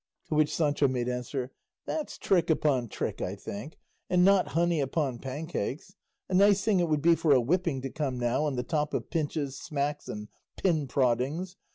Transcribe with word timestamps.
To 0.29 0.33
which 0.33 0.51
Sancho 0.55 0.87
made 0.87 1.07
answer, 1.07 1.51
"That's 1.85 2.17
trick 2.17 2.49
upon 2.49 2.87
trick, 2.87 3.21
I 3.21 3.35
think, 3.35 3.77
and 4.09 4.25
not 4.25 4.47
honey 4.57 4.79
upon 4.79 5.19
pancakes; 5.19 5.93
a 6.27 6.33
nice 6.33 6.63
thing 6.63 6.79
it 6.79 6.89
would 6.89 7.03
be 7.03 7.13
for 7.13 7.33
a 7.33 7.39
whipping 7.39 7.81
to 7.83 7.91
come 7.91 8.17
now, 8.17 8.43
on 8.45 8.55
the 8.55 8.63
top 8.63 8.95
of 8.95 9.11
pinches, 9.11 9.59
smacks, 9.59 10.07
and 10.07 10.29
pin 10.57 10.87
proddings! 10.87 11.55